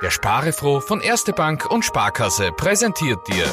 Der 0.00 0.12
Sparefroh 0.12 0.78
von 0.78 1.00
Erste 1.00 1.32
Bank 1.32 1.68
und 1.68 1.84
Sparkasse 1.84 2.52
präsentiert 2.52 3.18
dir 3.26 3.46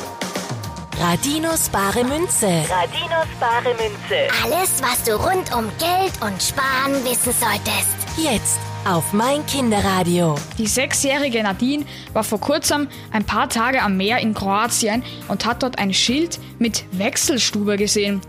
Radinos 0.99 1.69
bare 1.69 2.03
Münze. 2.03 2.45
Radinos 2.69 3.27
bare 3.39 3.73
Münze. 3.73 4.27
Alles, 4.43 4.79
was 4.83 5.03
du 5.03 5.15
rund 5.15 5.51
um 5.55 5.67
Geld 5.79 6.13
und 6.21 6.41
Sparen 6.41 7.03
wissen 7.03 7.33
solltest. 7.33 7.97
Jetzt 8.15 8.59
auf 8.85 9.11
mein 9.11 9.43
Kinderradio. 9.47 10.35
Die 10.59 10.67
sechsjährige 10.67 11.41
Nadine 11.41 11.85
war 12.13 12.23
vor 12.23 12.39
kurzem 12.39 12.87
ein 13.11 13.23
paar 13.23 13.49
Tage 13.49 13.81
am 13.81 13.97
Meer 13.97 14.19
in 14.19 14.35
Kroatien 14.35 15.03
und 15.27 15.47
hat 15.47 15.63
dort 15.63 15.79
ein 15.79 15.95
Schild 15.95 16.39
mit 16.59 16.85
Wechselstube 16.91 17.75
gesehen. 17.75 18.21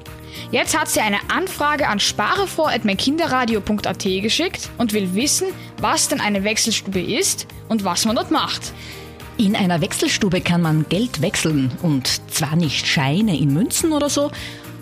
Jetzt 0.50 0.78
hat 0.78 0.88
sie 0.88 1.00
eine 1.00 1.18
Anfrage 1.28 1.88
an 1.88 2.00
sparefroh.meinkinderradio.at 2.00 4.02
geschickt 4.02 4.70
und 4.78 4.92
will 4.92 5.14
wissen, 5.14 5.48
was 5.80 6.08
denn 6.08 6.20
eine 6.20 6.44
Wechselstube 6.44 7.00
ist 7.00 7.46
und 7.68 7.84
was 7.84 8.04
man 8.04 8.16
dort 8.16 8.30
macht. 8.30 8.72
In 9.38 9.54
einer 9.54 9.80
Wechselstube 9.80 10.40
kann 10.40 10.62
man 10.62 10.86
Geld 10.88 11.20
wechseln 11.20 11.70
und 11.82 12.20
zwar 12.30 12.56
nicht 12.56 12.86
Scheine 12.86 13.38
in 13.38 13.52
Münzen 13.52 13.92
oder 13.92 14.08
so, 14.08 14.30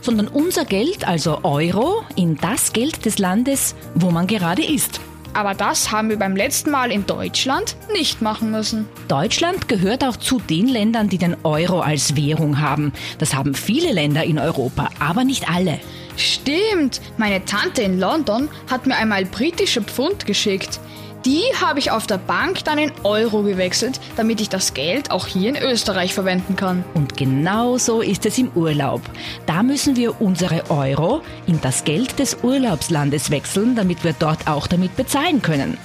sondern 0.01 0.29
unser 0.29 0.65
Geld, 0.65 1.09
also 1.09 1.41
Euro, 1.43 2.05
in 2.15 2.37
das 2.37 2.73
Geld 2.73 3.05
des 3.05 3.19
Landes, 3.19 3.75
wo 3.95 4.11
man 4.11 4.27
gerade 4.27 4.63
ist. 4.63 5.01
Aber 5.35 5.55
das 5.55 5.91
haben 5.91 6.11
wir 6.11 6.17
beim 6.17 6.37
letzten 6.37 6.71
Mal 6.71 6.93
in 6.93 7.07
Deutschland 7.07 7.77
nicht 7.93 8.23
machen 8.23 8.53
müssen. 8.53 8.89
Deutschland 9.09 9.67
gehört 9.67 10.05
auch 10.05 10.17
zu 10.17 10.39
den 10.39 10.69
Ländern, 10.69 11.09
die 11.09 11.19
den 11.19 11.37
Euro 11.43 11.81
als 11.81 12.15
Währung 12.15 12.61
haben. 12.61 12.93
Das 13.19 13.35
haben 13.35 13.55
viele 13.55 13.93
Länder 13.93 14.23
in 14.23 14.39
Europa, 14.39 14.91
aber 15.01 15.25
nicht 15.25 15.51
alle. 15.51 15.81
Stimmt, 16.17 17.01
meine 17.17 17.45
Tante 17.45 17.83
in 17.83 17.99
London 17.99 18.49
hat 18.71 18.87
mir 18.87 18.97
einmal 18.97 19.25
britische 19.25 19.83
Pfund 19.83 20.27
geschickt. 20.27 20.81
Die 21.25 21.43
habe 21.59 21.79
ich 21.79 21.91
auf 21.91 22.07
der 22.07 22.19
Bank 22.19 22.65
dann 22.65 22.77
in 22.77 22.93
Euro 23.03 23.43
gewechselt, 23.43 23.99
damit 24.17 24.43
ich 24.43 24.51
das 24.51 24.75
Geld 24.75 25.11
auch 25.11 25.27
hier 25.27 25.49
in 25.49 25.57
Österreich 25.57 26.13
verwenden 26.13 26.55
kann. 26.55 26.85
Und 26.93 27.17
genau 27.17 27.79
so 27.79 28.03
ist 28.03 28.27
es 28.27 28.37
im 28.37 28.51
Urlaub. 28.55 29.01
Da 29.47 29.63
müssen 29.63 29.97
wir 29.97 30.21
unsere 30.21 30.71
Euro 30.71 31.23
in 31.47 31.61
das 31.63 31.85
Geld 31.85 32.19
des 32.19 32.37
Urlaubslandes 32.43 33.31
wechseln, 33.31 33.75
damit 33.75 34.05
wir 34.05 34.15
dort 34.19 34.47
auch 34.47 34.67
damit 34.67 34.97
bezahlen 34.97 35.41
können. 35.41 35.79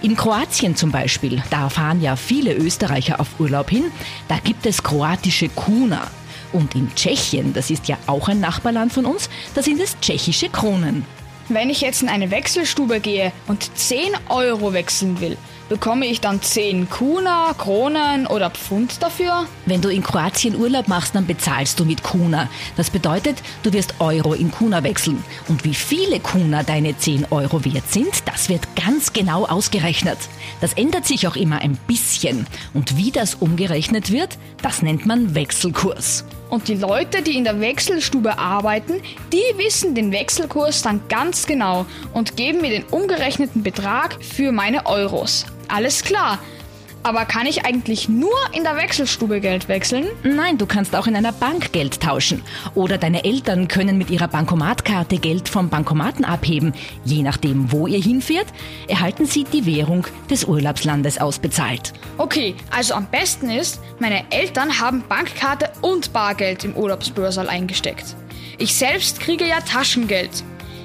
In 0.00 0.16
Kroatien 0.16 0.74
zum 0.74 0.90
Beispiel, 0.90 1.42
da 1.50 1.68
fahren 1.68 2.00
ja 2.00 2.16
viele 2.16 2.54
Österreicher 2.54 3.20
auf 3.20 3.38
Urlaub 3.38 3.68
hin, 3.68 3.84
da 4.28 4.38
gibt 4.38 4.64
es 4.64 4.82
kroatische 4.82 5.50
Kuna. 5.50 6.08
Und 6.52 6.74
in 6.74 6.94
Tschechien, 6.94 7.52
das 7.52 7.70
ist 7.70 7.88
ja 7.88 7.96
auch 8.06 8.28
ein 8.28 8.40
Nachbarland 8.40 8.92
von 8.92 9.06
uns, 9.06 9.28
da 9.54 9.62
sind 9.62 9.80
es 9.80 9.98
tschechische 10.00 10.48
Kronen. 10.48 11.04
Wenn 11.50 11.70
ich 11.70 11.80
jetzt 11.80 12.02
in 12.02 12.10
eine 12.10 12.30
Wechselstube 12.30 13.00
gehe 13.00 13.32
und 13.46 13.74
10 13.74 13.98
Euro 14.28 14.74
wechseln 14.74 15.18
will, 15.20 15.38
bekomme 15.70 16.04
ich 16.04 16.20
dann 16.20 16.42
10 16.42 16.90
Kuna, 16.90 17.54
Kronen 17.56 18.26
oder 18.26 18.50
Pfund 18.50 19.02
dafür? 19.02 19.46
Wenn 19.64 19.80
du 19.80 19.88
in 19.88 20.02
Kroatien 20.02 20.56
Urlaub 20.56 20.88
machst, 20.88 21.14
dann 21.14 21.26
bezahlst 21.26 21.80
du 21.80 21.86
mit 21.86 22.02
Kuna. 22.02 22.50
Das 22.76 22.90
bedeutet, 22.90 23.38
du 23.62 23.72
wirst 23.72 23.94
Euro 23.98 24.34
in 24.34 24.50
Kuna 24.50 24.82
wechseln. 24.82 25.24
Und 25.48 25.64
wie 25.64 25.74
viele 25.74 26.20
Kuna 26.20 26.64
deine 26.64 26.98
10 26.98 27.26
Euro 27.30 27.64
wert 27.64 27.90
sind, 27.90 28.26
das 28.26 28.50
wird 28.50 28.76
ganz 28.76 29.14
genau 29.14 29.46
ausgerechnet. 29.46 30.18
Das 30.60 30.74
ändert 30.74 31.06
sich 31.06 31.26
auch 31.28 31.36
immer 31.36 31.60
ein 31.60 31.78
bisschen. 31.86 32.46
Und 32.74 32.98
wie 32.98 33.10
das 33.10 33.36
umgerechnet 33.36 34.12
wird, 34.12 34.36
das 34.60 34.82
nennt 34.82 35.06
man 35.06 35.34
Wechselkurs. 35.34 36.24
Und 36.50 36.68
die 36.68 36.74
Leute, 36.74 37.22
die 37.22 37.36
in 37.36 37.44
der 37.44 37.60
Wechselstube 37.60 38.38
arbeiten, 38.38 39.02
die 39.32 39.58
wissen 39.58 39.94
den 39.94 40.12
Wechselkurs 40.12 40.82
dann 40.82 41.00
ganz 41.08 41.46
genau 41.46 41.86
und 42.14 42.36
geben 42.36 42.62
mir 42.62 42.70
den 42.70 42.84
umgerechneten 42.84 43.62
Betrag 43.62 44.16
für 44.22 44.50
meine 44.52 44.86
Euros. 44.86 45.44
Alles 45.68 46.02
klar. 46.02 46.38
Aber 47.02 47.24
kann 47.24 47.46
ich 47.46 47.64
eigentlich 47.64 48.08
nur 48.08 48.36
in 48.52 48.64
der 48.64 48.76
Wechselstube 48.76 49.40
Geld 49.40 49.68
wechseln? 49.68 50.06
Nein, 50.24 50.58
du 50.58 50.66
kannst 50.66 50.94
auch 50.94 51.06
in 51.06 51.16
einer 51.16 51.32
Bank 51.32 51.72
Geld 51.72 52.00
tauschen. 52.00 52.42
Oder 52.74 52.98
deine 52.98 53.24
Eltern 53.24 53.68
können 53.68 53.98
mit 53.98 54.10
ihrer 54.10 54.28
Bankomatkarte 54.28 55.18
Geld 55.18 55.48
vom 55.48 55.68
Bankomaten 55.68 56.24
abheben. 56.24 56.74
Je 57.04 57.22
nachdem, 57.22 57.72
wo 57.72 57.86
ihr 57.86 58.00
hinfährt, 58.00 58.46
erhalten 58.88 59.26
sie 59.26 59.44
die 59.44 59.64
Währung 59.64 60.06
des 60.28 60.44
Urlaubslandes 60.44 61.18
ausbezahlt. 61.18 61.92
Okay, 62.18 62.54
also 62.70 62.94
am 62.94 63.06
besten 63.06 63.50
ist, 63.50 63.80
meine 63.98 64.30
Eltern 64.30 64.80
haben 64.80 65.04
Bankkarte 65.08 65.70
und 65.80 66.12
Bargeld 66.12 66.64
im 66.64 66.76
Urlaubsbörsal 66.76 67.48
eingesteckt. 67.48 68.16
Ich 68.58 68.74
selbst 68.74 69.20
kriege 69.20 69.46
ja 69.46 69.60
Taschengeld. 69.60 70.42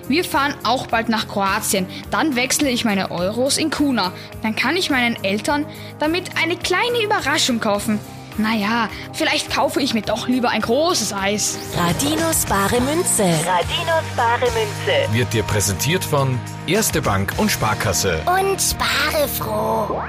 Wir 0.07 0.23
fahren 0.23 0.53
auch 0.63 0.87
bald 0.87 1.09
nach 1.09 1.27
Kroatien. 1.27 1.87
Dann 2.11 2.35
wechsle 2.35 2.69
ich 2.69 2.85
meine 2.85 3.11
Euros 3.11 3.57
in 3.57 3.69
Kuna. 3.69 4.11
Dann 4.41 4.55
kann 4.55 4.75
ich 4.75 4.89
meinen 4.89 5.21
Eltern 5.23 5.65
damit 5.99 6.37
eine 6.41 6.57
kleine 6.57 7.01
Überraschung 7.03 7.59
kaufen. 7.59 7.99
Naja, 8.37 8.89
vielleicht 9.13 9.53
kaufe 9.53 9.79
ich 9.79 9.93
mir 9.93 10.01
doch 10.01 10.27
lieber 10.27 10.49
ein 10.49 10.61
großes 10.61 11.13
Eis. 11.13 11.57
Radinos 11.77 12.45
bare 12.47 12.81
Münze. 12.81 13.23
Radinos 13.23 14.03
bare 14.15 14.39
Münze. 14.39 15.13
wird 15.13 15.31
dir 15.33 15.43
präsentiert 15.43 16.03
von 16.03 16.39
Erste 16.65 17.01
Bank 17.01 17.33
und 17.37 17.51
Sparkasse. 17.51 18.21
Und 18.25 18.59
spare 18.59 19.27
froh. 19.27 20.01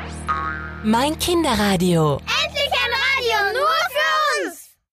Mein 0.82 1.18
Kinderradio. 1.18 2.20